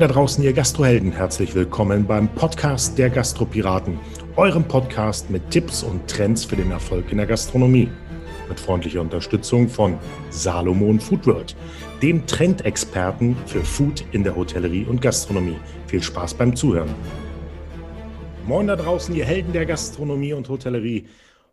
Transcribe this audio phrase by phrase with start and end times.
[0.00, 1.12] Moin da draußen, ihr Gastrohelden.
[1.12, 4.00] Herzlich willkommen beim Podcast der Gastropiraten,
[4.34, 7.90] eurem Podcast mit Tipps und Trends für den Erfolg in der Gastronomie.
[8.48, 9.98] Mit freundlicher Unterstützung von
[10.30, 11.54] Salomon Foodworld,
[12.00, 15.58] dem Trendexperten für Food in der Hotellerie und Gastronomie.
[15.86, 16.94] Viel Spaß beim Zuhören.
[18.46, 21.08] Moin da draußen, ihr Helden der Gastronomie und Hotellerie.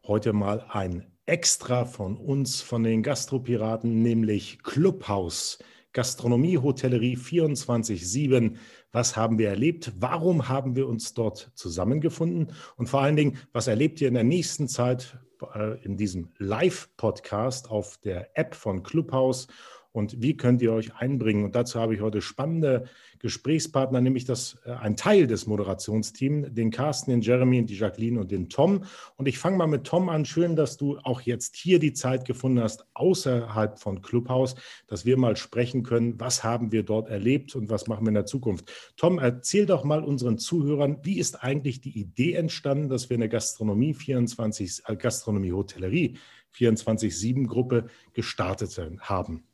[0.07, 5.59] Heute mal ein Extra von uns, von den Gastropiraten, nämlich Clubhouse.
[5.97, 8.55] Gastronomie, Hotellerie 24-7.
[8.91, 9.93] Was haben wir erlebt?
[9.97, 12.53] Warum haben wir uns dort zusammengefunden?
[12.75, 15.17] Und vor allen Dingen, was erlebt ihr in der nächsten Zeit
[15.55, 19.47] äh, in diesem Live-Podcast auf der App von Clubhouse?
[19.91, 21.43] Und wie könnt ihr euch einbringen?
[21.43, 22.85] Und dazu habe ich heute spannende
[23.19, 28.31] Gesprächspartner, nämlich das, äh, ein Teil des Moderationsteams, den Carsten, den Jeremy, die Jacqueline und
[28.31, 28.83] den Tom.
[29.15, 30.25] Und ich fange mal mit Tom an.
[30.25, 34.55] Schön, dass du auch jetzt hier die Zeit gefunden hast, außerhalb von Clubhouse,
[34.87, 38.15] dass wir mal sprechen können, was haben wir dort erlebt und was machen wir in
[38.15, 38.71] der Zukunft.
[38.95, 43.29] Tom, erzähl doch mal unseren Zuhörern, wie ist eigentlich die Idee entstanden, dass wir eine
[43.29, 46.17] Gastronomie 24, äh, Gastronomie Hotellerie
[46.53, 49.46] 24-7-Gruppe gestartet haben?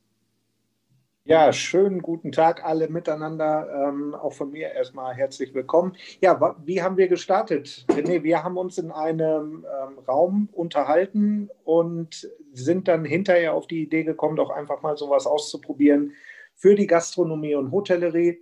[1.25, 3.87] Ja, schönen guten Tag alle miteinander.
[3.87, 5.95] Ähm, auch von mir erstmal herzlich willkommen.
[6.21, 7.85] Ja, wie haben wir gestartet?
[7.87, 13.83] René, wir haben uns in einem ähm, Raum unterhalten und sind dann hinterher auf die
[13.83, 16.11] Idee gekommen, doch einfach mal sowas auszuprobieren
[16.55, 18.41] für die Gastronomie und Hotellerie.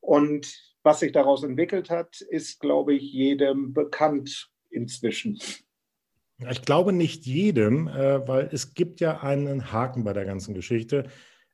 [0.00, 5.40] Und was sich daraus entwickelt hat, ist, glaube ich, jedem bekannt inzwischen.
[6.50, 11.08] Ich glaube nicht jedem, äh, weil es gibt ja einen Haken bei der ganzen Geschichte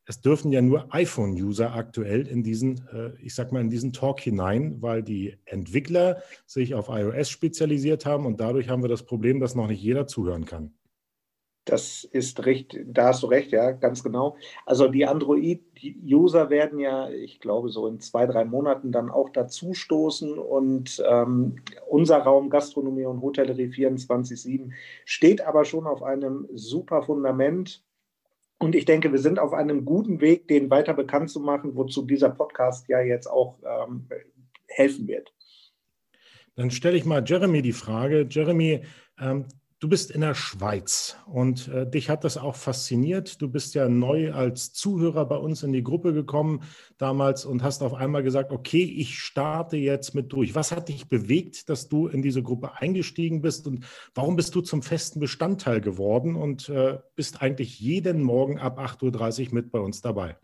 [0.06, 4.21] es dürfen ja nur iPhone-User aktuell in diesen, äh, ich sag mal, in diesen Talk
[4.21, 9.41] hinein, weil die Entwickler sich auf iOS spezialisiert haben und dadurch haben wir das Problem,
[9.41, 10.72] dass noch nicht jeder zuhören kann.
[11.65, 14.37] Das ist recht, da hast du recht, ja, ganz genau.
[14.66, 19.75] Also die Android-User werden ja, ich glaube, so in zwei, drei Monaten dann auch dazu
[19.75, 21.56] stoßen und ähm,
[21.89, 24.71] unser Raum Gastronomie und Hotellerie 24-7
[25.05, 27.84] steht aber schon auf einem super Fundament
[28.59, 32.03] und ich denke, wir sind auf einem guten Weg, den weiter bekannt zu machen, wozu
[32.03, 34.09] dieser Podcast ja jetzt auch ähm,
[34.69, 35.33] helfen wird.
[36.55, 38.27] Dann stelle ich mal Jeremy die Frage.
[38.28, 38.83] Jeremy,
[39.21, 39.47] ähm,
[39.79, 43.43] Du bist in der Schweiz und äh, dich hat das auch fasziniert.
[43.43, 46.63] Du bist ja neu als Zuhörer bei uns in die Gruppe gekommen
[46.97, 50.55] damals und hast auf einmal gesagt, okay, ich starte jetzt mit durch.
[50.55, 54.63] Was hat dich bewegt, dass du in diese Gruppe eingestiegen bist und warum bist du
[54.63, 59.81] zum festen Bestandteil geworden und äh, bist eigentlich jeden Morgen ab 8.30 Uhr mit bei
[59.81, 60.39] uns dabei?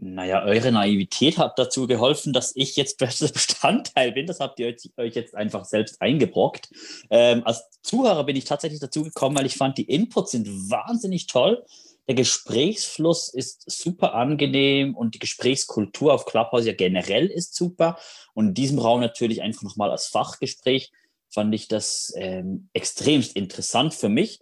[0.00, 4.26] Naja, eure Naivität hat dazu geholfen, dass ich jetzt bester Bestandteil bin.
[4.26, 6.70] Das habt ihr euch jetzt einfach selbst eingebrockt.
[7.10, 11.26] Ähm, als Zuhörer bin ich tatsächlich dazu gekommen, weil ich fand, die Inputs sind wahnsinnig
[11.26, 11.64] toll.
[12.06, 17.98] Der Gesprächsfluss ist super angenehm und die Gesprächskultur auf Clubhouse ja generell ist super.
[18.34, 20.90] Und in diesem Raum natürlich einfach nochmal als Fachgespräch
[21.28, 24.40] fand ich das ähm, extremst interessant für mich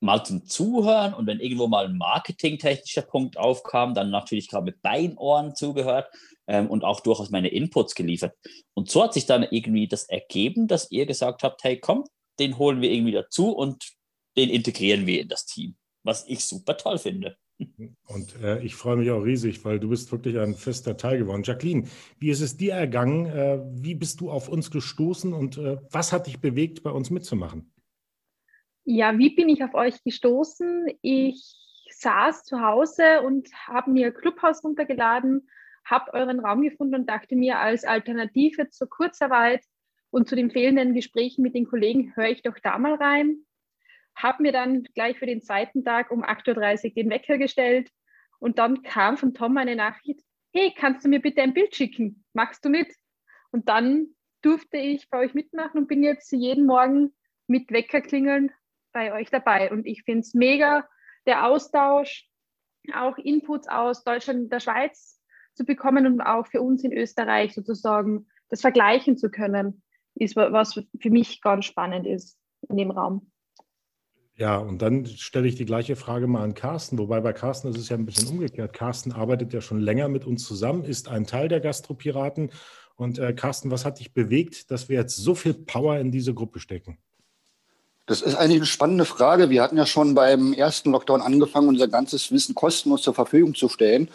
[0.00, 4.82] mal zum Zuhören und wenn irgendwo mal ein marketingtechnischer Punkt aufkam, dann natürlich gerade mit
[4.82, 6.08] beiden Ohren zugehört
[6.46, 8.34] ähm, und auch durchaus meine Inputs geliefert.
[8.74, 12.04] Und so hat sich dann irgendwie das ergeben, dass ihr gesagt habt, hey, komm,
[12.38, 13.92] den holen wir irgendwie dazu und
[14.36, 17.36] den integrieren wir in das Team, was ich super toll finde.
[18.06, 21.42] Und äh, ich freue mich auch riesig, weil du bist wirklich ein fester Teil geworden.
[21.44, 21.88] Jacqueline,
[22.18, 23.26] wie ist es dir ergangen?
[23.26, 27.10] Äh, wie bist du auf uns gestoßen und äh, was hat dich bewegt, bei uns
[27.10, 27.70] mitzumachen?
[28.92, 30.88] Ja, wie bin ich auf euch gestoßen?
[31.00, 31.54] Ich
[31.90, 35.48] saß zu Hause und habe mir Clubhouse runtergeladen,
[35.84, 39.62] habe euren Raum gefunden und dachte mir, als Alternative zur Kurzarbeit
[40.10, 43.46] und zu den fehlenden Gesprächen mit den Kollegen, höre ich doch da mal rein.
[44.16, 47.92] Habe mir dann gleich für den zweiten Tag um 8.30 Uhr den Wecker gestellt
[48.40, 50.18] und dann kam von Tom eine Nachricht,
[50.52, 52.24] hey, kannst du mir bitte ein Bild schicken?
[52.32, 52.92] Machst du mit?
[53.52, 57.14] Und dann durfte ich bei euch mitmachen und bin jetzt jeden Morgen
[57.46, 58.50] mit Wecker klingeln
[58.92, 59.70] bei euch dabei.
[59.70, 60.86] Und ich finde es mega,
[61.26, 62.28] der Austausch,
[62.94, 65.20] auch Inputs aus Deutschland und der Schweiz
[65.54, 69.82] zu bekommen und auch für uns in Österreich sozusagen das vergleichen zu können,
[70.14, 72.38] ist was für mich ganz spannend ist
[72.68, 73.30] in dem Raum.
[74.34, 77.76] Ja, und dann stelle ich die gleiche Frage mal an Carsten, wobei bei Carsten ist
[77.76, 78.72] es ja ein bisschen umgekehrt.
[78.72, 82.50] Carsten arbeitet ja schon länger mit uns zusammen, ist ein Teil der Gastropiraten.
[82.96, 86.32] Und äh, Carsten, was hat dich bewegt, dass wir jetzt so viel Power in diese
[86.32, 86.98] Gruppe stecken?
[88.10, 89.50] Das ist eigentlich eine spannende Frage.
[89.50, 93.68] Wir hatten ja schon beim ersten Lockdown angefangen, unser ganzes Wissen kostenlos zur Verfügung zu
[93.68, 94.08] stellen.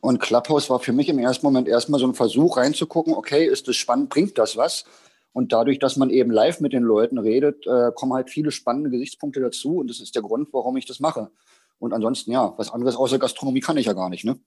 [0.00, 3.68] Und Clubhouse war für mich im ersten Moment erstmal so ein Versuch reinzugucken, okay, ist
[3.68, 4.84] das spannend, bringt das was?
[5.32, 8.90] Und dadurch, dass man eben live mit den Leuten redet, äh, kommen halt viele spannende
[8.90, 9.76] Gesichtspunkte dazu.
[9.76, 11.30] Und das ist der Grund, warum ich das mache.
[11.78, 14.40] Und ansonsten, ja, was anderes außer Gastronomie kann ich ja gar nicht, ne?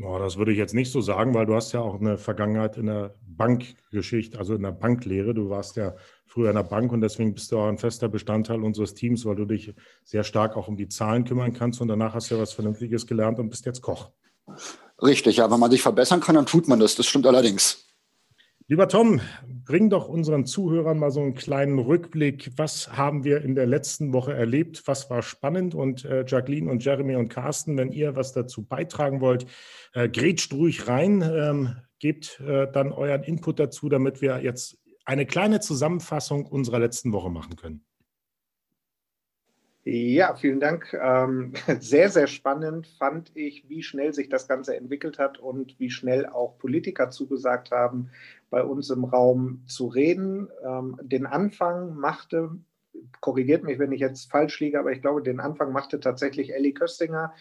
[0.00, 2.78] Oh, das würde ich jetzt nicht so sagen, weil du hast ja auch eine Vergangenheit
[2.78, 5.34] in der Bankgeschichte, also in der Banklehre.
[5.34, 5.94] Du warst ja
[6.26, 9.36] früher in der Bank und deswegen bist du auch ein fester Bestandteil unseres Teams, weil
[9.36, 12.40] du dich sehr stark auch um die Zahlen kümmern kannst und danach hast du ja
[12.40, 14.10] was Vernünftiges gelernt und bist jetzt Koch.
[15.02, 16.94] Richtig, ja, wenn man sich verbessern kann, dann tut man das.
[16.94, 17.91] Das stimmt allerdings.
[18.72, 19.20] Lieber Tom,
[19.66, 22.52] bring doch unseren Zuhörern mal so einen kleinen Rückblick.
[22.56, 24.84] Was haben wir in der letzten Woche erlebt?
[24.86, 25.74] Was war spannend?
[25.74, 29.44] Und äh, Jacqueline und Jeremy und Carsten, wenn ihr was dazu beitragen wollt,
[29.92, 35.26] äh, grätscht ruhig rein, ähm, gebt äh, dann euren Input dazu, damit wir jetzt eine
[35.26, 37.84] kleine Zusammenfassung unserer letzten Woche machen können.
[39.84, 40.92] Ja, vielen Dank.
[40.94, 45.90] Ähm, sehr, sehr spannend fand ich, wie schnell sich das Ganze entwickelt hat und wie
[45.90, 48.10] schnell auch Politiker zugesagt haben,
[48.50, 50.48] bei uns im Raum zu reden.
[50.64, 52.50] Ähm, den Anfang machte,
[53.20, 56.74] korrigiert mich, wenn ich jetzt falsch liege, aber ich glaube, den Anfang machte tatsächlich Ellie
[56.74, 57.34] Köstinger,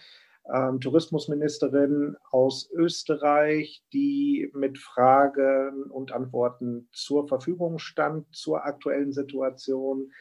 [0.52, 10.12] ähm, Tourismusministerin aus Österreich, die mit Fragen und Antworten zur Verfügung stand zur aktuellen Situation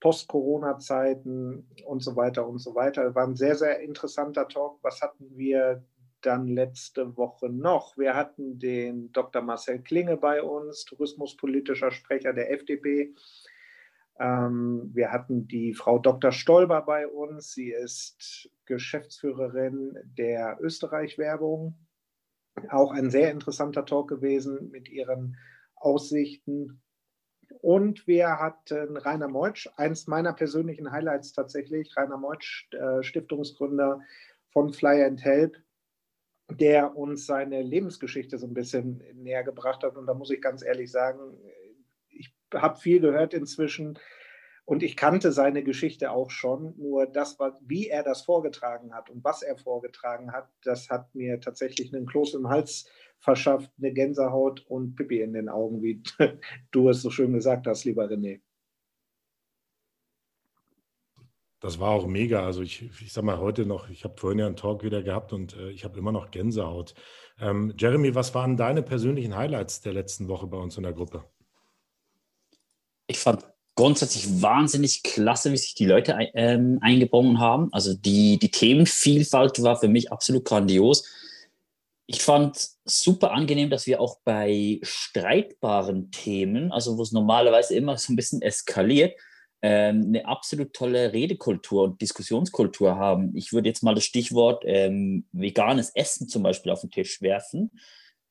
[0.00, 3.14] Post-Corona-Zeiten und so weiter und so weiter.
[3.14, 4.78] War ein sehr, sehr interessanter Talk.
[4.82, 5.84] Was hatten wir
[6.20, 7.96] dann letzte Woche noch?
[7.96, 9.42] Wir hatten den Dr.
[9.42, 13.14] Marcel Klinge bei uns, tourismuspolitischer Sprecher der FDP.
[14.20, 16.32] Ähm, wir hatten die Frau Dr.
[16.32, 17.52] Stolber bei uns.
[17.52, 21.76] Sie ist Geschäftsführerin der Österreich-Werbung.
[22.70, 25.36] Auch ein sehr interessanter Talk gewesen mit ihren
[25.76, 26.82] Aussichten
[27.60, 34.00] und wir hatten Rainer Meutsch, eins meiner persönlichen Highlights tatsächlich, Rainer Meutsch, äh, Stiftungsgründer
[34.50, 35.56] von Fly and Help,
[36.50, 39.96] der uns seine Lebensgeschichte so ein bisschen näher gebracht hat.
[39.96, 41.38] Und da muss ich ganz ehrlich sagen,
[42.08, 43.98] ich habe viel gehört inzwischen
[44.64, 46.74] und ich kannte seine Geschichte auch schon.
[46.78, 51.40] Nur das, wie er das vorgetragen hat und was er vorgetragen hat, das hat mir
[51.40, 52.86] tatsächlich einen Kloß im Hals
[53.20, 56.02] verschafft eine Gänsehaut und Pippi in den Augen, wie
[56.70, 58.40] du es so schön gesagt hast, lieber René.
[61.60, 62.44] Das war auch mega.
[62.46, 65.32] Also ich, ich sag mal heute noch, ich habe vorhin ja einen Talk wieder gehabt
[65.32, 66.94] und äh, ich habe immer noch Gänsehaut.
[67.40, 71.24] Ähm, Jeremy, was waren deine persönlichen Highlights der letzten Woche bei uns in der Gruppe?
[73.08, 73.44] Ich fand
[73.74, 77.72] grundsätzlich wahnsinnig klasse, wie sich die Leute ähm, eingebunden haben.
[77.72, 81.08] Also die, die Themenvielfalt war für mich absolut grandios
[82.10, 87.98] ich fand super angenehm, dass wir auch bei streitbaren Themen, also wo es normalerweise immer
[87.98, 89.14] so ein bisschen eskaliert,
[89.60, 93.36] ähm, eine absolut tolle Redekultur und Diskussionskultur haben.
[93.36, 97.70] Ich würde jetzt mal das Stichwort ähm, veganes Essen zum Beispiel auf den Tisch werfen,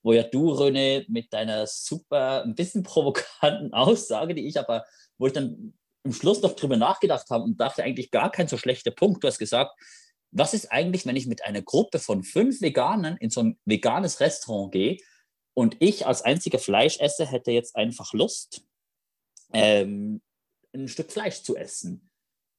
[0.02, 4.86] wo ja du, René, mit deiner super, ein bisschen provokanten Aussage, die ich aber,
[5.20, 8.58] wo ich dann im Schluss noch drüber nachgedacht habe und dachte eigentlich gar kein so
[8.58, 9.24] schlechter Punkt.
[9.24, 9.80] Du hast gesagt,
[10.32, 14.20] was ist eigentlich, wenn ich mit einer Gruppe von fünf Veganern in so ein veganes
[14.20, 14.98] Restaurant gehe
[15.54, 18.64] und ich als einziger Fleischesser hätte jetzt einfach Lust,
[19.54, 20.22] ähm,
[20.74, 22.10] ein Stück Fleisch zu essen?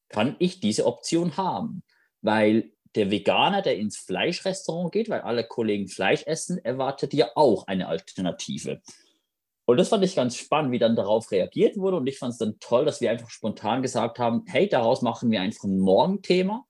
[0.08, 1.82] Kann ich diese Option haben?
[2.22, 7.66] Weil der Veganer, der ins Fleischrestaurant geht, weil alle Kollegen Fleisch essen, erwartet ja auch
[7.66, 8.80] eine Alternative.
[9.66, 11.98] Und das fand ich ganz spannend, wie dann darauf reagiert wurde.
[11.98, 15.30] Und ich fand es dann toll, dass wir einfach spontan gesagt haben, hey, daraus machen
[15.30, 16.64] wir einfach ein Morgenthema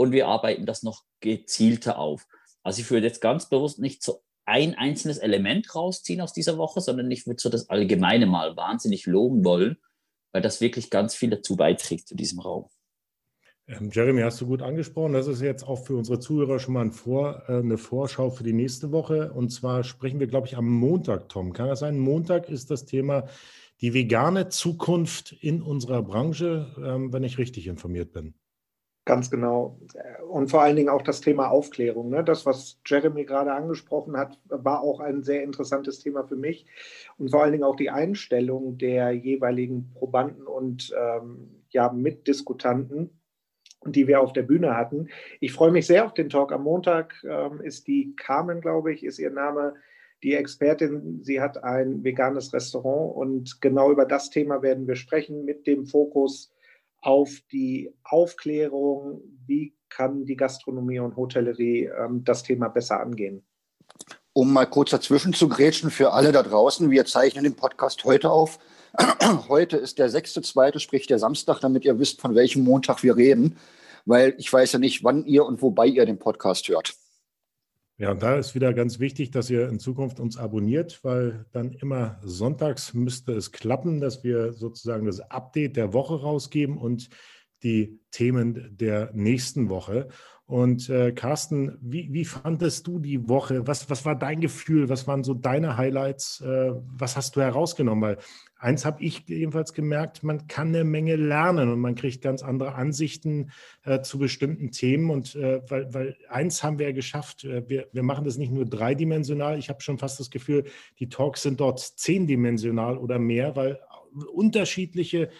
[0.00, 2.26] und wir arbeiten das noch gezielter auf.
[2.62, 6.80] Also ich würde jetzt ganz bewusst nicht so ein einzelnes Element rausziehen aus dieser Woche,
[6.80, 9.76] sondern ich würde so das Allgemeine mal wahnsinnig loben wollen,
[10.32, 12.70] weil das wirklich ganz viel dazu beiträgt zu diesem Raum.
[13.68, 15.12] Ähm, Jeremy, hast du gut angesprochen.
[15.12, 18.42] Das ist jetzt auch für unsere Zuhörer schon mal ein Vor, äh, eine Vorschau für
[18.42, 19.34] die nächste Woche.
[19.34, 21.52] Und zwar sprechen wir, glaube ich, am Montag, Tom.
[21.52, 21.98] Kann das sein?
[21.98, 23.26] Montag ist das Thema
[23.82, 28.39] die vegane Zukunft in unserer Branche, ähm, wenn ich richtig informiert bin.
[29.06, 29.78] Ganz genau.
[30.28, 32.10] Und vor allen Dingen auch das Thema Aufklärung.
[32.10, 32.22] Ne?
[32.22, 36.66] Das, was Jeremy gerade angesprochen hat, war auch ein sehr interessantes Thema für mich.
[37.16, 43.10] Und vor allen Dingen auch die Einstellung der jeweiligen Probanden und ähm, ja, Mitdiskutanten,
[43.86, 45.08] die wir auf der Bühne hatten.
[45.40, 46.52] Ich freue mich sehr auf den Talk.
[46.52, 49.74] Am Montag ähm, ist die Carmen, glaube ich, ist ihr Name,
[50.22, 51.22] die Expertin.
[51.22, 55.86] Sie hat ein veganes Restaurant und genau über das Thema werden wir sprechen mit dem
[55.86, 56.52] Fokus
[57.00, 63.44] auf die Aufklärung, wie kann die Gastronomie und Hotellerie ähm, das Thema besser angehen.
[64.32, 68.30] Um mal kurz dazwischen zu grätschen für alle da draußen, wir zeichnen den Podcast heute
[68.30, 68.58] auf.
[69.48, 73.56] heute ist der 6.2., sprich der Samstag, damit ihr wisst, von welchem Montag wir reden,
[74.04, 76.94] weil ich weiß ja nicht, wann ihr und wobei ihr den Podcast hört.
[78.00, 81.70] Ja, und da ist wieder ganz wichtig, dass ihr in Zukunft uns abonniert, weil dann
[81.70, 87.10] immer sonntags müsste es klappen, dass wir sozusagen das Update der Woche rausgeben und
[87.62, 90.08] die Themen der nächsten Woche.
[90.50, 93.68] Und äh, Carsten, wie, wie fandest du die Woche?
[93.68, 94.88] Was, was war dein Gefühl?
[94.88, 96.40] Was waren so deine Highlights?
[96.40, 98.02] Äh, was hast du herausgenommen?
[98.02, 98.18] Weil
[98.58, 102.74] eins habe ich jedenfalls gemerkt, man kann eine Menge lernen und man kriegt ganz andere
[102.74, 103.52] Ansichten
[103.84, 105.10] äh, zu bestimmten Themen.
[105.10, 108.50] Und äh, weil, weil eins haben wir ja geschafft, äh, wir, wir machen das nicht
[108.50, 109.56] nur dreidimensional.
[109.56, 110.64] Ich habe schon fast das Gefühl,
[110.98, 113.78] die Talks sind dort zehndimensional oder mehr, weil
[114.32, 115.30] unterschiedliche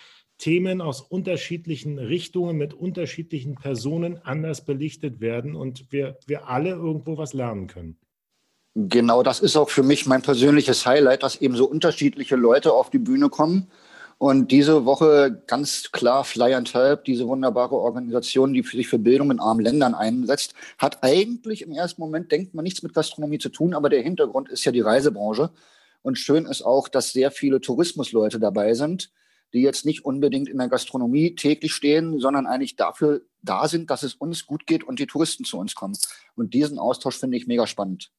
[0.40, 7.18] Themen aus unterschiedlichen Richtungen mit unterschiedlichen Personen anders belichtet werden und wir, wir alle irgendwo
[7.18, 7.98] was lernen können.
[8.74, 12.88] Genau, das ist auch für mich mein persönliches Highlight, dass eben so unterschiedliche Leute auf
[12.88, 13.68] die Bühne kommen.
[14.16, 19.30] Und diese Woche ganz klar Fly and Help, diese wunderbare Organisation, die sich für Bildung
[19.30, 23.48] in armen Ländern einsetzt, hat eigentlich im ersten Moment, denkt man, nichts mit Gastronomie zu
[23.48, 25.50] tun, aber der Hintergrund ist ja die Reisebranche.
[26.02, 29.10] Und schön ist auch, dass sehr viele Tourismusleute dabei sind,
[29.52, 34.02] die jetzt nicht unbedingt in der Gastronomie täglich stehen, sondern eigentlich dafür da sind, dass
[34.02, 35.96] es uns gut geht und die Touristen zu uns kommen.
[36.36, 38.10] Und diesen Austausch finde ich mega spannend.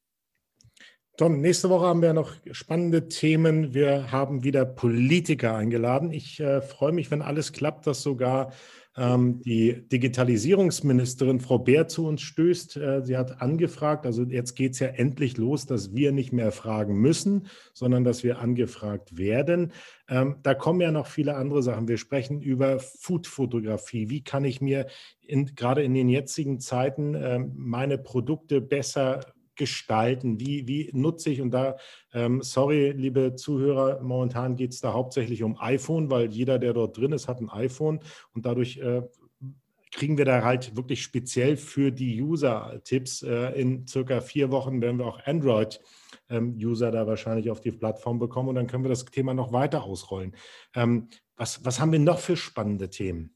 [1.17, 3.73] Tom, nächste Woche haben wir noch spannende Themen.
[3.73, 6.11] Wir haben wieder Politiker eingeladen.
[6.11, 8.53] Ich äh, freue mich, wenn alles klappt, dass sogar
[8.97, 12.77] ähm, die Digitalisierungsministerin Frau Bär zu uns stößt.
[12.77, 16.51] Äh, sie hat angefragt, also jetzt geht es ja endlich los, dass wir nicht mehr
[16.51, 19.71] fragen müssen, sondern dass wir angefragt werden.
[20.09, 21.87] Ähm, da kommen ja noch viele andere Sachen.
[21.87, 24.09] Wir sprechen über Food-Fotografie.
[24.09, 24.87] Wie kann ich mir
[25.21, 29.21] in, gerade in den jetzigen Zeiten ähm, meine Produkte besser
[29.55, 30.39] gestalten?
[30.39, 31.41] Wie, wie nutze ich?
[31.41, 31.77] Und da,
[32.13, 36.97] ähm, sorry, liebe Zuhörer, momentan geht es da hauptsächlich um iPhone, weil jeder, der dort
[36.97, 37.99] drin ist, hat ein iPhone
[38.33, 39.01] und dadurch äh,
[39.91, 43.23] kriegen wir da halt wirklich speziell für die User-Tipps.
[43.23, 48.17] Äh, in circa vier Wochen werden wir auch Android-User ähm, da wahrscheinlich auf die Plattform
[48.17, 50.35] bekommen und dann können wir das Thema noch weiter ausrollen.
[50.73, 53.35] Ähm, was, was haben wir noch für spannende Themen?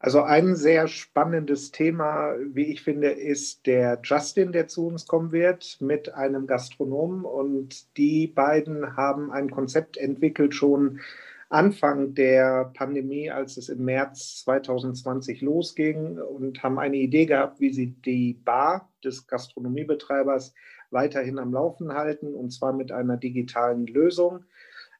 [0.00, 5.32] Also ein sehr spannendes Thema, wie ich finde, ist der Justin, der zu uns kommen
[5.32, 7.24] wird mit einem Gastronomen.
[7.24, 11.00] Und die beiden haben ein Konzept entwickelt schon
[11.50, 17.72] Anfang der Pandemie, als es im März 2020 losging und haben eine Idee gehabt, wie
[17.72, 20.54] sie die Bar des Gastronomiebetreibers
[20.90, 24.44] weiterhin am Laufen halten, und zwar mit einer digitalen Lösung.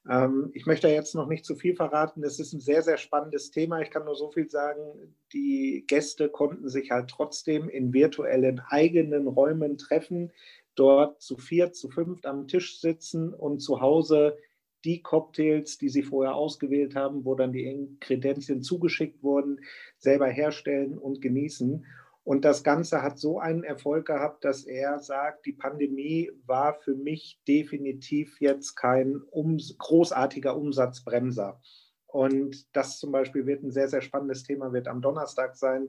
[0.08, 2.22] Ähm, ich möchte jetzt noch nicht zu viel verraten.
[2.22, 3.80] Es ist ein sehr, sehr spannendes Thema.
[3.80, 5.16] Ich kann nur so viel sagen.
[5.32, 10.32] Die Gäste konnten sich halt trotzdem in virtuellen eigenen Räumen treffen,
[10.74, 14.36] dort zu vier, zu fünft am Tisch sitzen und zu Hause
[14.84, 19.60] die Cocktails, die sie vorher ausgewählt haben, wo dann die Inkredenzien zugeschickt wurden,
[19.98, 21.84] selber herstellen und genießen.
[22.28, 26.94] Und das Ganze hat so einen Erfolg gehabt, dass er sagt, die Pandemie war für
[26.94, 31.58] mich definitiv jetzt kein ums großartiger Umsatzbremser.
[32.06, 35.88] Und das zum Beispiel wird ein sehr, sehr spannendes Thema, wird am Donnerstag sein.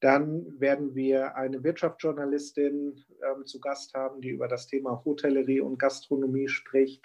[0.00, 5.78] Dann werden wir eine Wirtschaftsjournalistin ähm, zu Gast haben, die über das Thema Hotellerie und
[5.78, 7.02] Gastronomie spricht.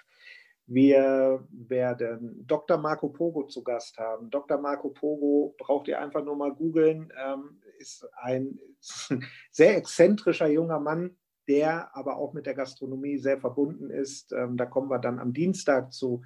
[0.70, 2.76] Wir werden Dr.
[2.76, 4.28] Marco Pogo zu Gast haben.
[4.28, 4.58] Dr.
[4.58, 7.10] Marco Pogo braucht ihr einfach nur mal googeln.
[7.18, 8.58] Ähm, ist ein
[9.50, 11.16] sehr exzentrischer junger Mann,
[11.48, 14.30] der aber auch mit der Gastronomie sehr verbunden ist.
[14.32, 16.22] Ähm, da kommen wir dann am Dienstag zu.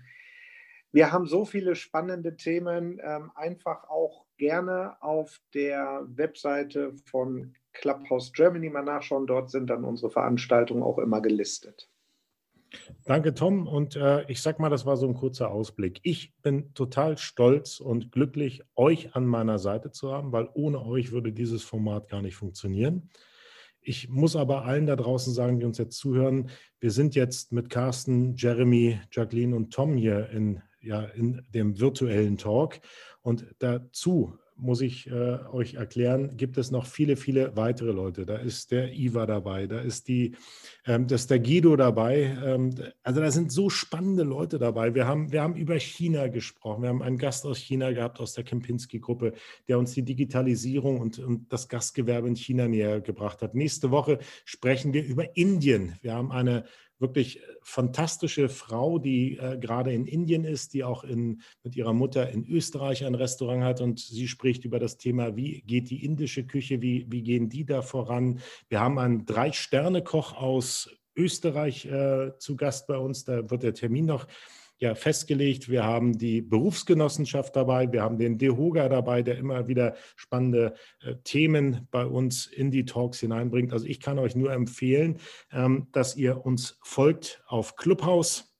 [0.91, 3.01] Wir haben so viele spannende Themen.
[3.01, 9.29] Ähm, einfach auch gerne auf der Webseite von Clubhouse Germany mal nachschauen.
[9.29, 11.89] Dort sind dann unsere Veranstaltungen auch immer gelistet.
[13.05, 13.67] Danke, Tom.
[13.67, 16.01] Und äh, ich sag mal, das war so ein kurzer Ausblick.
[16.03, 21.13] Ich bin total stolz und glücklich, euch an meiner Seite zu haben, weil ohne euch
[21.13, 23.11] würde dieses Format gar nicht funktionieren.
[23.81, 27.69] Ich muss aber allen da draußen sagen, die uns jetzt zuhören, wir sind jetzt mit
[27.69, 32.79] Carsten, Jeremy, Jacqueline und Tom hier in, ja, in dem virtuellen Talk.
[33.23, 38.27] Und dazu muss ich äh, euch erklären, gibt es noch viele, viele weitere Leute.
[38.27, 40.35] Da ist der Iva dabei, da ist die,
[40.87, 42.37] ähm, das der Guido dabei.
[42.45, 44.95] Ähm, also da sind so spannende Leute dabei.
[44.95, 46.83] Wir haben, wir haben über China gesprochen.
[46.83, 49.35] Wir haben einen Gast aus China gehabt, aus der Kempinski-Gruppe,
[49.69, 53.55] der uns die Digitalisierung und, und das Gastgewerbe in China näher gebracht hat.
[53.55, 55.95] Nächste Woche sprechen wir über Indien.
[56.03, 56.65] Wir haben eine
[57.03, 61.93] wirklich äh, fantastische Frau, die äh, gerade in Indien ist, die auch in, mit ihrer
[61.93, 66.05] Mutter in Österreich ein Restaurant hat und sie spricht über das Thema, wie geht die
[66.05, 68.41] indische Küche, wie, wie gehen die da voran.
[68.71, 74.07] Wir haben einen Drei-Sterne-Koch aus Österreich äh, zu Gast bei uns, da wird der Termin
[74.07, 74.27] noch
[74.83, 75.69] ja festgelegt.
[75.69, 81.15] Wir haben die Berufsgenossenschaft dabei, wir haben den DEHOGA dabei, der immer wieder spannende äh,
[81.25, 83.73] Themen bei uns in die Talks hineinbringt.
[83.73, 85.19] Also ich kann euch nur empfehlen,
[85.51, 88.52] ähm, dass ihr uns folgt auf Clubhouse.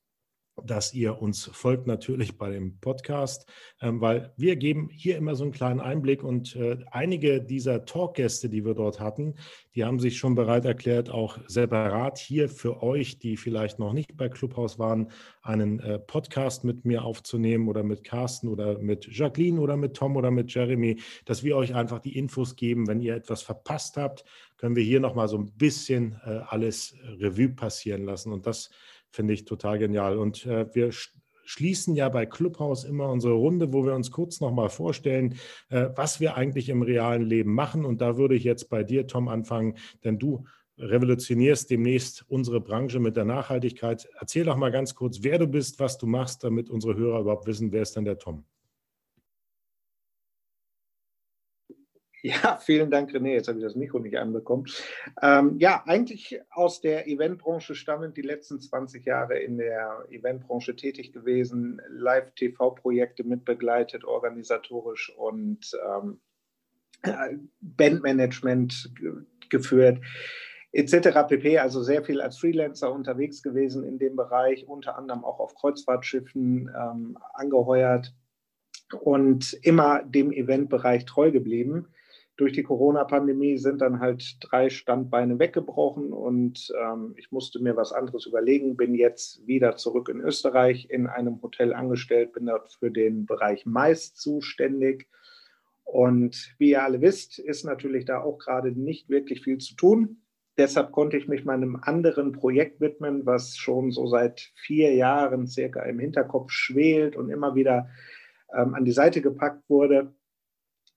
[0.65, 3.49] Dass ihr uns folgt natürlich bei dem Podcast,
[3.81, 8.49] ähm, weil wir geben hier immer so einen kleinen Einblick und äh, einige dieser Talkgäste,
[8.49, 9.35] die wir dort hatten,
[9.75, 14.17] die haben sich schon bereit erklärt, auch separat hier für euch, die vielleicht noch nicht
[14.17, 15.11] bei Clubhouse waren,
[15.43, 20.17] einen äh, Podcast mit mir aufzunehmen oder mit Carsten oder mit Jacqueline oder mit Tom
[20.17, 24.25] oder mit Jeremy, dass wir euch einfach die Infos geben, wenn ihr etwas verpasst habt,
[24.59, 28.33] können wir hier nochmal so ein bisschen äh, alles Revue passieren lassen.
[28.33, 28.71] Und das
[29.13, 30.19] Finde ich total genial.
[30.19, 30.91] Und äh, wir
[31.45, 35.37] schließen ja bei Clubhouse immer unsere Runde, wo wir uns kurz nochmal vorstellen,
[35.69, 37.85] äh, was wir eigentlich im realen Leben machen.
[37.85, 40.45] Und da würde ich jetzt bei dir, Tom, anfangen, denn du
[40.79, 44.09] revolutionierst demnächst unsere Branche mit der Nachhaltigkeit.
[44.19, 47.47] Erzähl doch mal ganz kurz, wer du bist, was du machst, damit unsere Hörer überhaupt
[47.47, 48.45] wissen, wer ist denn der Tom?
[52.23, 53.33] Ja, vielen Dank, René.
[53.33, 54.67] Jetzt habe ich das Mikro nicht anbekommen.
[55.21, 61.13] Ähm, ja, eigentlich aus der Eventbranche stammend, die letzten 20 Jahre in der Eventbranche tätig
[61.13, 66.21] gewesen, Live-TV-Projekte mitbegleitet, organisatorisch und ähm,
[67.61, 68.93] Bandmanagement
[69.51, 69.99] geführt
[70.71, 71.27] etc.
[71.29, 71.59] pp.
[71.59, 76.71] Also sehr viel als Freelancer unterwegs gewesen in dem Bereich, unter anderem auch auf Kreuzfahrtschiffen
[76.75, 78.15] ähm, angeheuert
[79.01, 81.89] und immer dem Eventbereich treu geblieben
[82.37, 87.93] durch die Corona-Pandemie sind dann halt drei Standbeine weggebrochen und ähm, ich musste mir was
[87.93, 88.77] anderes überlegen.
[88.77, 93.67] Bin jetzt wieder zurück in Österreich in einem Hotel angestellt, bin dort für den Bereich
[93.67, 95.09] Mais zuständig.
[95.85, 100.23] Und wie ihr alle wisst, ist natürlich da auch gerade nicht wirklich viel zu tun.
[100.57, 105.83] Deshalb konnte ich mich meinem anderen Projekt widmen, was schon so seit vier Jahren circa
[105.83, 107.89] im Hinterkopf schwelt und immer wieder
[108.55, 110.15] ähm, an die Seite gepackt wurde.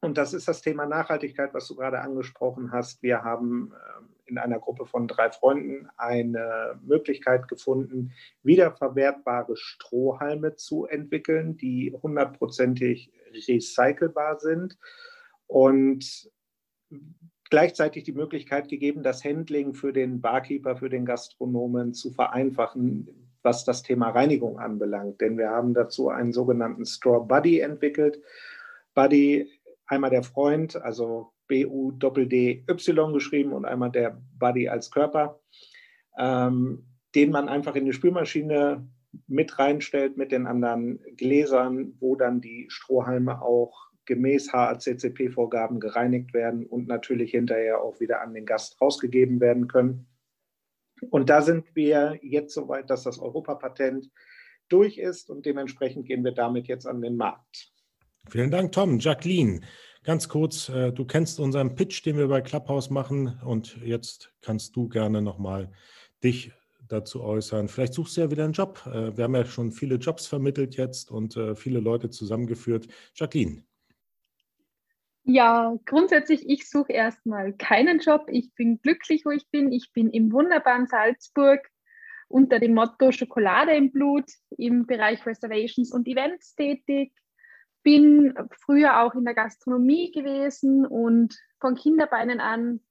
[0.05, 3.01] Und das ist das Thema Nachhaltigkeit, was du gerade angesprochen hast.
[3.01, 8.11] Wir haben ähm, in einer Gruppe von drei Freunden eine Möglichkeit gefunden,
[8.43, 13.11] wiederverwertbare Strohhalme zu entwickeln, die hundertprozentig
[13.47, 14.77] recycelbar sind
[15.47, 16.29] und
[17.49, 23.09] gleichzeitig die Möglichkeit gegeben, das Handling für den Barkeeper, für den Gastronomen zu vereinfachen,
[23.41, 25.19] was das Thema Reinigung anbelangt.
[25.19, 28.21] Denn wir haben dazu einen sogenannten Straw Buddy entwickelt.
[28.93, 29.49] Buddy
[29.87, 35.39] einmal der Freund, also B-U-D-Y geschrieben und einmal der Buddy als Körper,
[36.17, 38.87] ähm, den man einfach in die Spülmaschine
[39.27, 46.65] mit reinstellt mit den anderen Gläsern, wo dann die Strohhalme auch gemäß HACCP-Vorgaben gereinigt werden
[46.65, 50.07] und natürlich hinterher auch wieder an den Gast rausgegeben werden können.
[51.09, 54.09] Und da sind wir jetzt so weit, dass das Europapatent
[54.69, 57.71] durch ist und dementsprechend gehen wir damit jetzt an den Markt.
[58.29, 58.99] Vielen Dank, Tom.
[58.99, 59.61] Jacqueline,
[60.03, 64.75] ganz kurz, äh, du kennst unseren Pitch, den wir bei Clubhouse machen und jetzt kannst
[64.75, 65.71] du gerne nochmal
[66.23, 66.51] dich
[66.87, 67.67] dazu äußern.
[67.67, 68.81] Vielleicht suchst du ja wieder einen Job.
[68.87, 72.87] Äh, wir haben ja schon viele Jobs vermittelt jetzt und äh, viele Leute zusammengeführt.
[73.15, 73.63] Jacqueline.
[75.23, 78.25] Ja, grundsätzlich, ich suche erstmal keinen Job.
[78.29, 79.71] Ich bin glücklich, wo ich bin.
[79.71, 81.67] Ich bin im wunderbaren Salzburg
[82.27, 84.25] unter dem Motto Schokolade im Blut
[84.57, 87.11] im Bereich Reservations und Events tätig
[87.85, 88.33] bin
[88.65, 92.81] früher auch in der Gastronomie gewesen und von Kinderbeinen an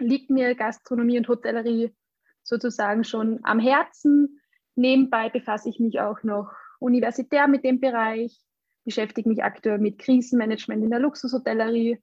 [0.00, 1.94] liegt mir Gastronomie und Hotellerie
[2.42, 4.40] sozusagen schon am Herzen.
[4.74, 6.50] Nebenbei befasse ich mich auch noch
[6.80, 8.36] universitär mit dem Bereich,
[8.84, 12.02] beschäftige mich aktuell mit Krisenmanagement in der Luxushotellerie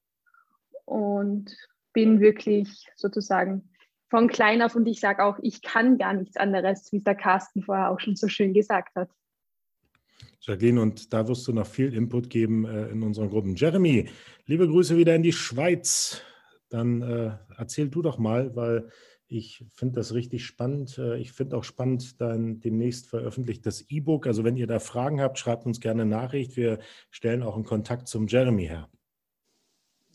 [0.86, 1.54] und
[1.92, 3.70] bin wirklich sozusagen
[4.10, 7.64] von klein auf und ich sage auch, ich kann gar nichts anderes, wie der Carsten
[7.64, 9.10] vorher auch schon so schön gesagt hat.
[10.42, 13.56] Jacqueline, und da wirst du noch viel Input geben äh, in unseren Gruppen.
[13.56, 14.10] Jeremy,
[14.46, 16.22] liebe Grüße wieder in die Schweiz.
[16.70, 18.90] Dann äh, erzähl du doch mal, weil
[19.28, 20.98] ich finde das richtig spannend.
[20.98, 24.28] Äh, ich finde auch spannend dein demnächst veröffentlichtes E-Book.
[24.28, 26.58] Also wenn ihr da Fragen habt, schreibt uns gerne Nachricht.
[26.58, 26.80] Wir
[27.12, 28.90] stellen auch einen Kontakt zum Jeremy her.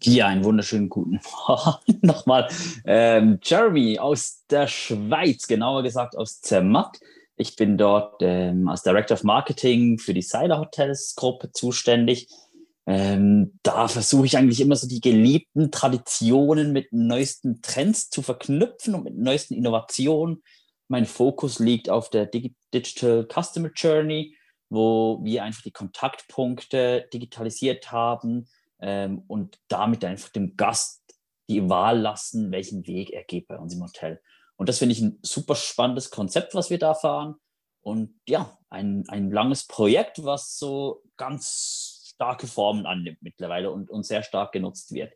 [0.03, 2.49] Ja, einen wunderschönen guten Morgen nochmal.
[2.85, 6.99] Ähm, Jeremy aus der Schweiz, genauer gesagt aus Zermatt.
[7.37, 12.29] Ich bin dort ähm, als Director of Marketing für die Seiler Hotels Gruppe zuständig.
[12.87, 18.95] Ähm, da versuche ich eigentlich immer so die geliebten Traditionen mit neuesten Trends zu verknüpfen
[18.95, 20.43] und mit neuesten Innovationen.
[20.89, 24.37] Mein Fokus liegt auf der Digital Customer Journey,
[24.69, 28.49] wo wir einfach die Kontaktpunkte digitalisiert haben
[28.81, 31.03] ähm, und damit einfach dem Gast
[31.49, 34.21] die Wahl lassen, welchen Weg er geht bei uns im Hotel.
[34.57, 37.37] Und das finde ich ein super spannendes Konzept, was wir da fahren.
[37.81, 44.07] Und ja, ein, ein langes Projekt, was so ganz starke Formen annimmt mittlerweile und, und
[44.07, 45.13] sehr stark genutzt wird.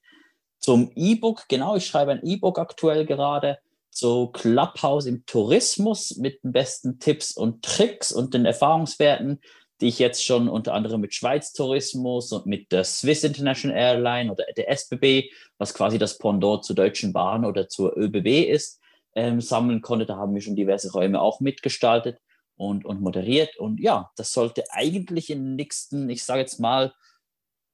[0.58, 3.58] Zum E-Book, genau, ich schreibe ein E-Book aktuell gerade
[3.90, 9.40] so Clubhouse im Tourismus mit den besten Tipps und Tricks und den Erfahrungswerten,
[9.80, 14.32] die ich jetzt schon unter anderem mit Schweiz Tourismus und mit der Swiss International Airline
[14.32, 18.80] oder der SBB, was quasi das Pendant zur Deutschen Bahn oder zur ÖBB ist,
[19.14, 20.06] ähm, sammeln konnte.
[20.06, 22.18] Da haben wir schon diverse Räume auch mitgestaltet
[22.56, 23.56] und, und moderiert.
[23.56, 26.92] Und ja, das sollte eigentlich in den nächsten, ich sage jetzt mal,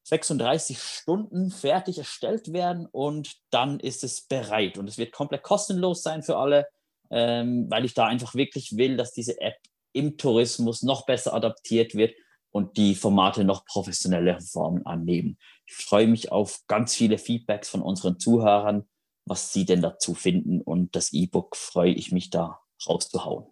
[0.04, 4.76] 36 Stunden fertig erstellt werden und dann ist es bereit.
[4.76, 6.66] Und es wird komplett kostenlos sein für alle,
[7.10, 9.56] ähm, weil ich da einfach wirklich will, dass diese App
[9.92, 12.14] im Tourismus noch besser adaptiert wird
[12.50, 15.38] und die Formate noch professionellere Formen annehmen.
[15.66, 18.86] Ich freue mich auf ganz viele Feedbacks von unseren Zuhörern,
[19.26, 23.46] was sie denn dazu finden und das E-Book freue ich mich da rauszuhauen.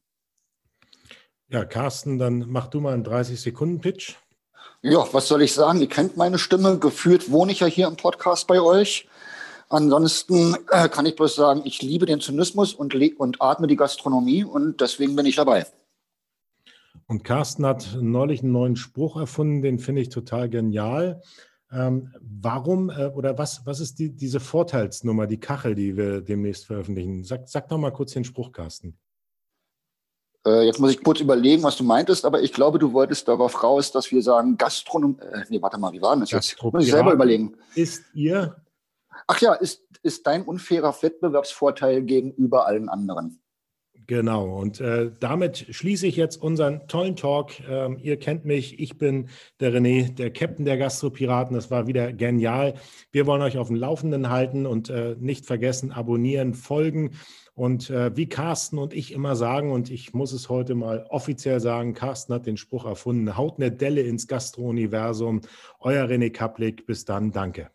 [1.48, 4.14] Ja, Carsten, dann mach du mal einen 30-Sekunden-Pitch.
[4.80, 5.80] Ja, was soll ich sagen?
[5.80, 6.78] Ihr kennt meine Stimme.
[6.78, 9.06] Gefühlt wohne ich ja hier im Podcast bei euch.
[9.68, 14.44] Ansonsten äh, kann ich bloß sagen, ich liebe den Zynismus und, und atme die Gastronomie
[14.44, 15.66] und deswegen bin ich dabei.
[17.06, 21.22] Und Carsten hat neulich einen neuen Spruch erfunden, den finde ich total genial.
[21.72, 26.66] Ähm, warum äh, oder was, was ist die, diese Vorteilsnummer, die Kachel, die wir demnächst
[26.66, 27.24] veröffentlichen?
[27.24, 28.98] Sag, sag doch mal kurz den Spruch, Carsten.
[30.46, 33.62] Äh, jetzt muss ich kurz überlegen, was du meintest, aber ich glaube, du wolltest darauf
[33.62, 35.20] raus, dass wir sagen, Gastronomie.
[35.20, 36.62] Äh, nee, warte mal, wie war das jetzt?
[36.62, 37.56] Muss ich selber überlegen.
[37.74, 38.56] Ist ihr?
[39.26, 43.41] Ach ja, ist, ist dein unfairer Wettbewerbsvorteil gegenüber allen anderen.
[44.06, 47.52] Genau, und äh, damit schließe ich jetzt unseren tollen Talk.
[47.68, 49.28] Ähm, ihr kennt mich, ich bin
[49.60, 51.54] der René, der Captain der Gastropiraten.
[51.54, 52.74] Das war wieder genial.
[53.10, 57.12] Wir wollen euch auf dem Laufenden halten und äh, nicht vergessen, abonnieren, folgen.
[57.54, 61.60] Und äh, wie Carsten und ich immer sagen, und ich muss es heute mal offiziell
[61.60, 65.42] sagen, Carsten hat den Spruch erfunden, haut eine Delle ins Gastro-Universum.
[65.80, 67.70] Euer René Kaplik, bis dann, danke.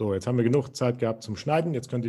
[0.00, 1.74] So, jetzt haben wir genug Zeit gehabt zum Schneiden.
[1.74, 2.08] Jetzt könnt ihr